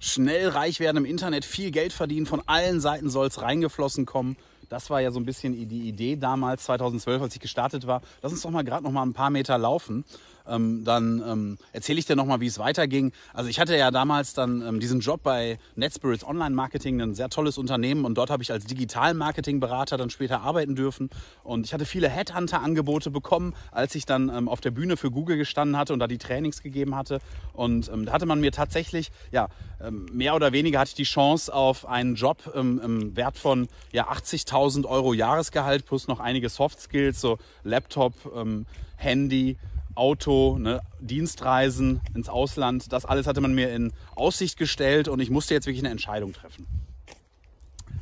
[0.00, 4.36] schnell reich werden im Internet, viel Geld verdienen, von allen Seiten soll es reingeflossen kommen.
[4.68, 8.02] Das war ja so ein bisschen die Idee damals, 2012, als ich gestartet war.
[8.22, 10.04] Lass uns doch mal gerade noch mal ein paar Meter laufen
[10.48, 13.12] ähm, dann ähm, erzähle ich dir nochmal, wie es weiterging.
[13.32, 17.28] Also ich hatte ja damals dann ähm, diesen Job bei NetSpirits Online Marketing, ein sehr
[17.28, 18.04] tolles Unternehmen.
[18.04, 21.10] Und dort habe ich als Digital-Marketing-Berater dann später arbeiten dürfen.
[21.42, 25.36] Und ich hatte viele Headhunter-Angebote bekommen, als ich dann ähm, auf der Bühne für Google
[25.36, 27.20] gestanden hatte und da die Trainings gegeben hatte.
[27.52, 29.48] Und ähm, da hatte man mir tatsächlich, ja,
[29.80, 34.10] ähm, mehr oder weniger hatte ich die Chance auf einen Job im Wert von ja,
[34.10, 38.14] 80.000 Euro Jahresgehalt plus noch einige Soft Skills, so Laptop,
[38.96, 39.56] Handy,
[39.98, 45.30] Auto, ne, Dienstreisen ins Ausland, das alles hatte man mir in Aussicht gestellt und ich
[45.30, 46.66] musste jetzt wirklich eine Entscheidung treffen.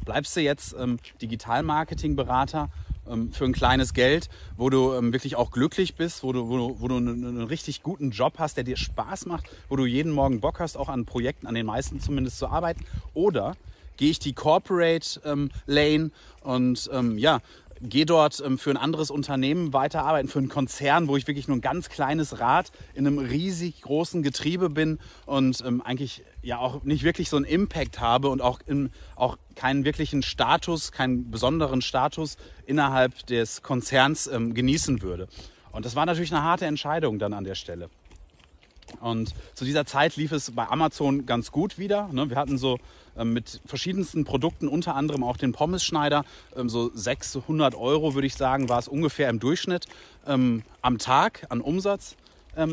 [0.05, 2.71] Bleibst du jetzt ähm, Digital-Marketing-Berater
[3.09, 6.81] ähm, für ein kleines Geld, wo du ähm, wirklich auch glücklich bist, wo du, wo
[6.81, 10.13] wo du einen, einen, richtig guten Job hast, der dir Spaß macht, wo du jeden
[10.13, 12.85] Morgen Bock hast, auch an Projekten, an den meisten zumindest zu arbeiten?
[13.15, 13.57] Oder
[13.97, 16.11] gehe ich die Corporate ähm, Lane
[16.43, 17.41] und ähm, ja,
[17.81, 21.57] gehe dort ähm, für ein anderes Unternehmen weiterarbeiten, für einen Konzern, wo ich wirklich nur
[21.57, 26.83] ein ganz kleines Rad in einem riesig großen Getriebe bin und ähm, eigentlich ja auch
[26.85, 31.83] nicht wirklich so einen Impact habe und auch, in, auch keinen wirklichen Status, keinen besonderen
[31.83, 35.29] Status innerhalb des Konzerns ähm, genießen würde.
[35.73, 37.91] Und das war natürlich eine harte Entscheidung dann an der Stelle.
[39.01, 42.09] Und zu dieser Zeit lief es bei Amazon ganz gut wieder.
[42.13, 42.31] Ne?
[42.31, 42.79] Wir hatten so
[43.17, 46.25] ähm, mit verschiedensten Produkten, unter anderem auch den Pommesschneider.
[46.57, 49.87] Ähm, so 600 Euro, würde ich sagen, war es ungefähr im Durchschnitt
[50.27, 52.17] ähm, am Tag an Umsatz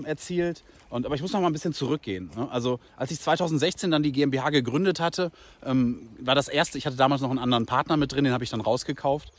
[0.05, 0.63] erzielt.
[0.89, 2.31] Und, aber ich muss noch mal ein bisschen zurückgehen.
[2.37, 2.47] Ne?
[2.49, 7.21] Also als ich 2016 dann die GmbH gegründet hatte, war das erste, ich hatte damals
[7.21, 9.33] noch einen anderen Partner mit drin, den habe ich dann rausgekauft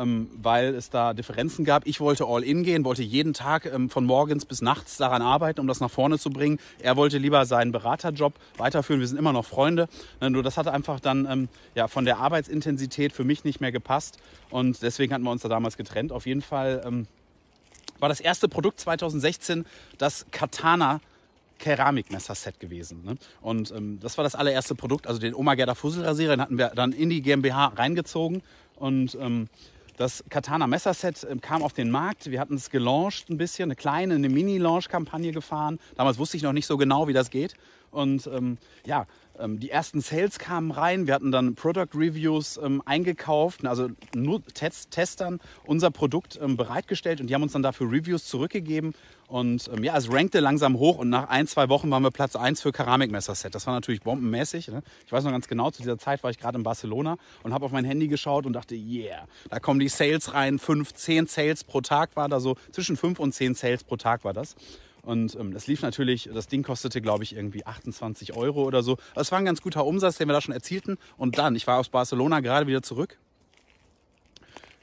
[0.00, 1.86] ähm, weil es da Differenzen gab.
[1.86, 5.60] Ich wollte all in gehen, wollte jeden Tag ähm, von morgens bis nachts daran arbeiten,
[5.60, 6.58] um das nach vorne zu bringen.
[6.80, 9.00] Er wollte lieber seinen Beraterjob weiterführen.
[9.00, 9.88] Wir sind immer noch Freunde.
[10.20, 13.72] Ne, nur das hatte einfach dann ähm, ja, von der Arbeitsintensität für mich nicht mehr
[13.72, 14.18] gepasst.
[14.50, 16.12] Und deswegen hatten wir uns da damals getrennt.
[16.12, 17.06] Auf jeden Fall ähm,
[17.98, 19.66] war das erste Produkt 2016
[19.98, 21.00] das Katana
[21.58, 23.04] Keramikmesserset gewesen.
[23.04, 23.16] Ne?
[23.42, 26.68] Und ähm, das war das allererste Produkt, also den Oma Gerda Fusselrasierer, den hatten wir
[26.68, 28.42] dann in die GmbH reingezogen.
[28.76, 29.48] Und ähm,
[30.00, 32.30] das Katana Messerset ähm, kam auf den Markt.
[32.30, 35.78] Wir hatten es gelauncht ein bisschen, eine kleine, eine Mini-Launch-Kampagne gefahren.
[35.94, 37.54] Damals wusste ich noch nicht so genau, wie das geht.
[37.90, 39.06] Und ähm, ja,
[39.38, 41.06] ähm, die ersten Sales kamen rein.
[41.06, 47.20] Wir hatten dann Product Reviews ähm, eingekauft, also nur Test Testern unser Produkt ähm, bereitgestellt
[47.20, 48.94] und die haben uns dann dafür Reviews zurückgegeben.
[49.28, 52.62] Und ja, es rankte langsam hoch und nach ein, zwei Wochen waren wir Platz 1
[52.62, 53.54] für Keramikmesserset.
[53.54, 54.66] Das war natürlich bombenmäßig.
[54.66, 54.82] Ne?
[55.06, 57.64] Ich weiß noch ganz genau, zu dieser Zeit war ich gerade in Barcelona und habe
[57.64, 60.58] auf mein Handy geschaut und dachte, yeah, da kommen die Sales rein.
[60.58, 62.56] Fünf, zehn Sales pro Tag war da so.
[62.72, 64.56] Zwischen fünf und zehn Sales pro Tag war das.
[65.02, 68.98] Und ähm, das lief natürlich, das Ding kostete, glaube ich, irgendwie 28 Euro oder so.
[69.14, 70.98] Das war ein ganz guter Umsatz, den wir da schon erzielten.
[71.16, 73.18] Und dann, ich war aus Barcelona gerade wieder zurück,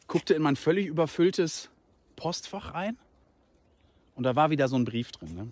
[0.08, 1.70] guckte in mein völlig überfülltes
[2.16, 2.98] Postfach rein
[4.16, 5.36] und da war wieder so ein Brief drin.
[5.36, 5.52] Ne?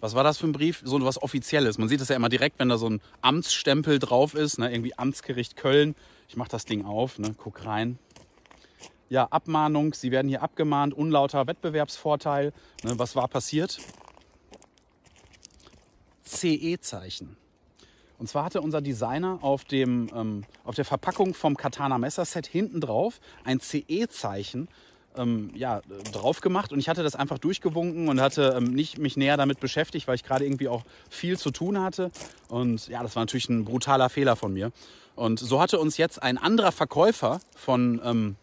[0.00, 0.82] Was war das für ein Brief?
[0.84, 1.78] So was Offizielles.
[1.78, 4.58] Man sieht das ja immer direkt, wenn da so ein Amtsstempel drauf ist.
[4.58, 4.70] Ne?
[4.70, 5.94] Irgendwie Amtsgericht Köln.
[6.28, 7.34] Ich mache das Ding auf, ne?
[7.36, 7.98] guck rein.
[9.10, 12.52] Ja, Abmahnung, Sie werden hier abgemahnt, unlauter Wettbewerbsvorteil.
[12.84, 12.98] Ne?
[12.98, 13.78] Was war passiert?
[16.24, 17.36] CE-Zeichen.
[18.18, 22.80] Und zwar hatte unser Designer auf, dem, ähm, auf der Verpackung vom Katana Messerset hinten
[22.80, 24.68] drauf ein CE-Zeichen
[25.16, 25.80] ähm, ja,
[26.12, 29.60] drauf gemacht und ich hatte das einfach durchgewunken und hatte ähm, nicht mich näher damit
[29.60, 32.10] beschäftigt, weil ich gerade irgendwie auch viel zu tun hatte.
[32.48, 34.72] Und ja, das war natürlich ein brutaler Fehler von mir.
[35.14, 38.36] Und so hatte uns jetzt ein anderer Verkäufer von ähm,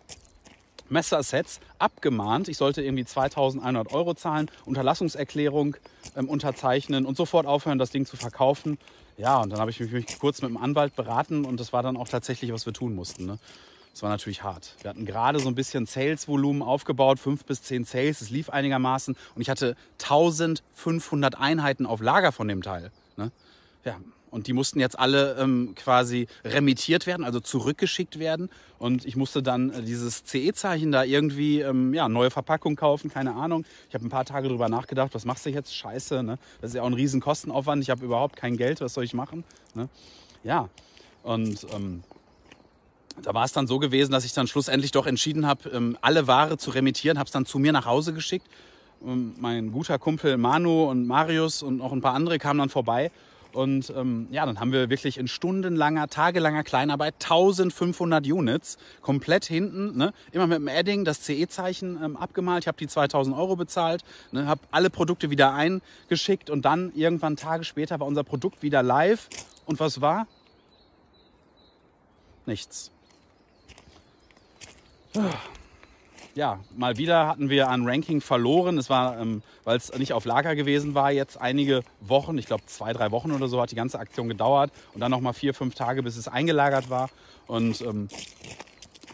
[0.90, 2.48] Messersets abgemahnt.
[2.48, 5.78] Ich sollte irgendwie 2100 Euro zahlen, Unterlassungserklärung
[6.16, 8.78] ähm, unterzeichnen und sofort aufhören, das Ding zu verkaufen.
[9.18, 11.96] Ja, und dann habe ich mich kurz mit dem Anwalt beraten und das war dann
[11.96, 13.26] auch tatsächlich, was wir tun mussten.
[13.26, 13.40] Ne?
[13.96, 14.76] Das war natürlich hart.
[14.82, 18.20] Wir hatten gerade so ein bisschen Sales-Volumen aufgebaut, fünf bis zehn Sales.
[18.20, 22.92] Es lief einigermaßen und ich hatte 1500 Einheiten auf Lager von dem Teil.
[23.16, 23.32] Ne?
[23.86, 23.96] Ja,
[24.36, 28.50] und die mussten jetzt alle ähm, quasi remittiert werden, also zurückgeschickt werden.
[28.78, 33.34] Und ich musste dann äh, dieses CE-Zeichen da irgendwie, ähm, ja, neue Verpackung kaufen, keine
[33.34, 33.64] Ahnung.
[33.88, 35.74] Ich habe ein paar Tage drüber nachgedacht, was machst du jetzt?
[35.74, 36.38] Scheiße, ne?
[36.60, 37.82] Das ist ja auch ein riesen Kostenaufwand.
[37.82, 39.46] Ich habe überhaupt kein Geld, was soll ich machen?
[39.74, 39.88] Ne?
[40.44, 40.68] Ja,
[41.24, 42.04] und ähm,
[43.22, 46.28] da war es dann so gewesen, dass ich dann schlussendlich doch entschieden habe, ähm, alle
[46.28, 48.48] Ware zu remittieren, habe es dann zu mir nach Hause geschickt.
[49.02, 53.12] Ähm, mein guter Kumpel Manu und Marius und noch ein paar andere kamen dann vorbei
[53.56, 59.98] Und ähm, ja, dann haben wir wirklich in stundenlanger, tagelanger Kleinarbeit 1500 Units komplett hinten,
[59.98, 62.66] ne, immer mit dem Adding, das CE-Zeichen ähm, abgemalt.
[62.66, 64.04] Ich habe die 2000 Euro bezahlt,
[64.34, 68.84] ne, habe alle Produkte wieder eingeschickt und dann irgendwann Tage später war unser Produkt wieder
[68.84, 69.30] live.
[69.66, 70.28] Und was war?
[72.46, 72.92] Nichts.
[76.36, 78.78] Ja, mal wieder hatten wir ein Ranking verloren.
[78.78, 82.66] Es war, ähm, weil es nicht auf Lager gewesen war, jetzt einige Wochen, ich glaube
[82.66, 85.54] zwei, drei Wochen oder so hat die ganze Aktion gedauert und dann noch mal vier,
[85.54, 87.10] fünf Tage, bis es eingelagert war.
[87.48, 88.10] Und ähm,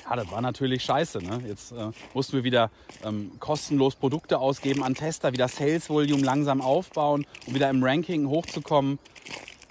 [0.09, 1.19] ja, das war natürlich scheiße.
[1.19, 1.43] Ne?
[1.47, 2.71] Jetzt äh, mussten wir wieder
[3.03, 8.29] ähm, kostenlos Produkte ausgeben an Tester, wieder Sales Volume langsam aufbauen, um wieder im Ranking
[8.29, 8.97] hochzukommen.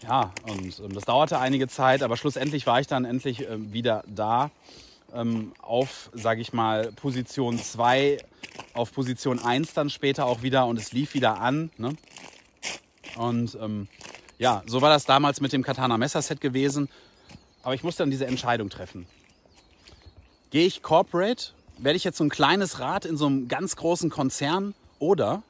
[0.04, 4.04] Ja, und ähm, das dauerte einige Zeit, aber schlussendlich war ich dann endlich äh, wieder
[4.06, 4.52] da
[5.14, 8.18] ähm, auf, sage ich mal, Position 2,
[8.74, 11.70] auf Position 1 dann später auch wieder und es lief wieder an.
[11.76, 11.96] Ne?
[13.16, 13.88] Und ähm,
[14.38, 16.88] ja, so war das damals mit dem Katana Messerset gewesen.
[17.62, 19.06] Aber ich musste dann diese Entscheidung treffen.
[20.50, 21.52] Gehe ich corporate?
[21.78, 24.74] Werde ich jetzt so ein kleines Rad in so einem ganz großen Konzern?
[24.98, 25.42] Oder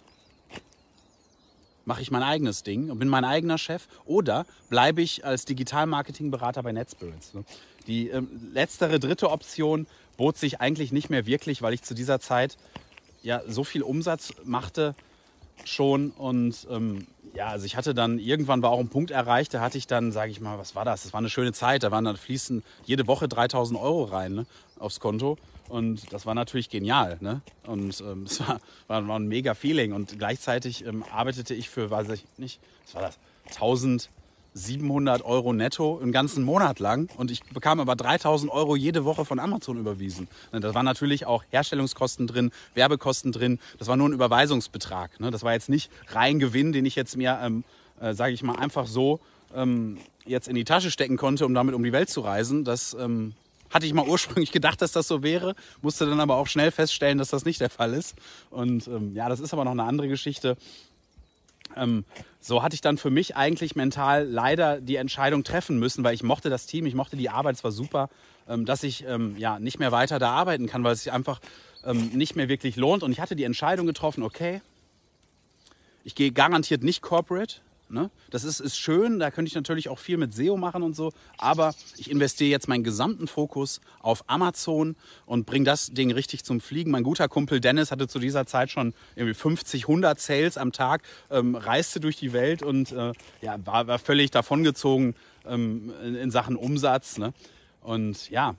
[1.85, 3.87] mache ich mein eigenes Ding und bin mein eigener Chef?
[4.05, 7.35] Oder bleibe ich als Digital-Marketing-Berater bei NetSpirits?
[7.35, 7.44] Ne?
[7.87, 9.87] Die ähm, letztere, dritte Option
[10.17, 12.56] bot sich eigentlich nicht mehr wirklich, weil ich zu dieser Zeit
[13.23, 14.94] ja so viel Umsatz machte
[15.64, 19.60] schon und ähm, ja, also ich hatte dann irgendwann war auch ein Punkt erreicht, da
[19.60, 21.04] hatte ich dann, sage ich mal, was war das?
[21.04, 24.46] Das war eine schöne Zeit, da waren dann fließen jede Woche 3000 Euro rein ne,
[24.78, 27.18] aufs Konto und das war natürlich genial.
[27.20, 27.40] Ne?
[27.64, 31.90] Und ähm, es war, war, war, ein mega Feeling und gleichzeitig ähm, arbeitete ich für,
[31.90, 33.18] weiß ich nicht, was war das,
[33.50, 34.10] 1000
[34.55, 39.25] 700 Euro netto einen ganzen Monat lang und ich bekam aber 3000 Euro jede Woche
[39.25, 40.29] von Amazon überwiesen.
[40.52, 43.58] Ne, da waren natürlich auch Herstellungskosten drin, Werbekosten drin.
[43.79, 45.20] Das war nur ein Überweisungsbetrag.
[45.20, 45.31] Ne?
[45.31, 47.64] Das war jetzt nicht rein Gewinn, den ich jetzt mir, ähm,
[48.00, 49.20] äh, sage ich mal, einfach so
[49.55, 52.64] ähm, jetzt in die Tasche stecken konnte, um damit um die Welt zu reisen.
[52.64, 53.35] Das ähm,
[53.70, 57.19] hatte ich mal ursprünglich gedacht, dass das so wäre, musste dann aber auch schnell feststellen,
[57.19, 58.14] dass das nicht der Fall ist.
[58.50, 60.56] Und ähm, ja, das ist aber noch eine andere Geschichte.
[61.76, 62.05] Ähm,
[62.40, 66.22] so hatte ich dann für mich eigentlich mental leider die Entscheidung treffen müssen, weil ich
[66.22, 68.08] mochte das Team, ich mochte die Arbeit, es war super,
[68.49, 71.40] ähm, dass ich ähm, ja nicht mehr weiter da arbeiten kann, weil es sich einfach
[71.84, 73.02] ähm, nicht mehr wirklich lohnt.
[73.02, 74.62] Und ich hatte die Entscheidung getroffen, okay,
[76.05, 77.56] ich gehe garantiert nicht corporate,
[77.90, 78.10] Ne?
[78.31, 81.12] Das ist, ist schön, da könnte ich natürlich auch viel mit SEO machen und so,
[81.38, 84.96] aber ich investiere jetzt meinen gesamten Fokus auf Amazon
[85.26, 86.90] und bringe das Ding richtig zum Fliegen.
[86.90, 91.02] Mein guter Kumpel Dennis hatte zu dieser Zeit schon irgendwie 50, 100 Sales am Tag,
[91.31, 95.14] ähm, reiste durch die Welt und äh, ja, war, war völlig davongezogen
[95.46, 97.19] ähm, in, in, Sachen Umsatz.
[97.19, 97.32] Ne?
[97.82, 98.54] Und ja,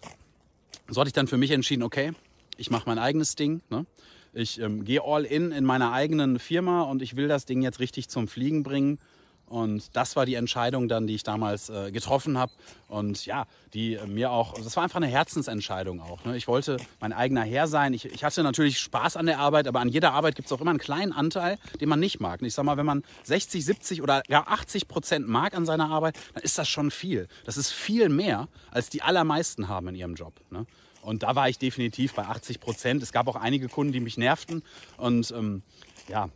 [0.89, 2.11] so hatte ich dann für mich entschieden, okay,
[2.57, 3.61] ich mache mein eigenes Ding.
[3.69, 3.85] Ne?
[4.33, 7.79] Ich ähm, gehe all in in meiner eigenen Firma und ich will das Ding jetzt
[7.79, 8.97] richtig zum Fliegen bringen.
[9.51, 12.53] Und das war die Entscheidung dann, die ich damals äh, getroffen habe.
[12.87, 16.23] Und ja, die äh, mir auch, das war einfach eine Herzensentscheidung auch.
[16.23, 16.37] Ne?
[16.37, 17.93] Ich wollte mein eigener Herr sein.
[17.93, 20.61] Ich, ich hatte natürlich Spaß an der Arbeit, aber an jeder Arbeit gibt es auch
[20.61, 22.41] immer einen kleinen Anteil, den man nicht mag.
[22.41, 25.89] Und ich sag mal, wenn man 60, 70 oder gar 80 Prozent mag an seiner
[25.89, 27.27] Arbeit, dann ist das schon viel.
[27.45, 30.33] Das ist viel mehr, als die allermeisten haben in ihrem Job.
[30.49, 30.65] Ne?
[31.01, 33.03] Und da war ich definitiv bei 80 Prozent.
[33.03, 34.63] Es gab auch einige Kunden, die mich nervten.
[34.97, 35.63] Und ähm,
[36.07, 36.29] ja,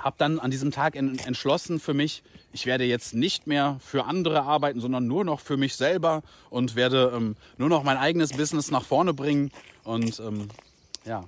[0.00, 2.22] habe dann an diesem Tag entschlossen für mich,
[2.52, 6.76] ich werde jetzt nicht mehr für andere arbeiten, sondern nur noch für mich selber und
[6.76, 9.50] werde ähm, nur noch mein eigenes Business nach vorne bringen.
[9.84, 10.48] Und ähm,
[11.04, 11.24] ja,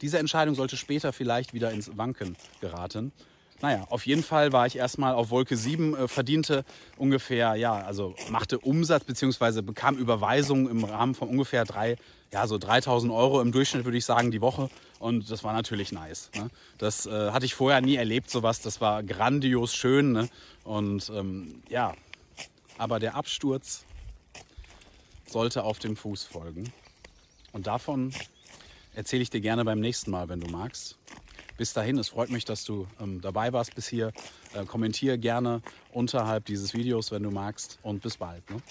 [0.00, 3.12] diese Entscheidung sollte später vielleicht wieder ins Wanken geraten.
[3.60, 6.64] Naja, auf jeden Fall war ich erstmal auf Wolke 7, äh, verdiente
[6.96, 9.62] ungefähr, ja, also machte Umsatz bzw.
[9.62, 11.96] bekam Überweisungen im Rahmen von ungefähr drei,
[12.32, 14.68] ja, so 3000 Euro im Durchschnitt, würde ich sagen, die Woche.
[14.98, 16.30] Und das war natürlich nice.
[16.34, 16.50] Ne?
[16.76, 18.60] Das äh, hatte ich vorher nie erlebt, sowas.
[18.60, 20.12] Das war grandios schön.
[20.12, 20.28] Ne?
[20.64, 21.94] Und ähm, ja,
[22.76, 23.84] aber der Absturz
[25.26, 26.72] sollte auf dem Fuß folgen.
[27.52, 28.12] Und davon
[28.94, 30.96] erzähle ich dir gerne beim nächsten Mal, wenn du magst.
[31.56, 34.12] Bis dahin, es freut mich, dass du ähm, dabei warst bis hier.
[34.54, 37.78] Äh, kommentiere gerne unterhalb dieses Videos, wenn du magst.
[37.82, 38.48] Und bis bald.
[38.50, 38.62] Ne?